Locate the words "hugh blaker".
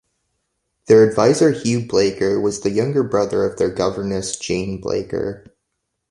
1.51-2.41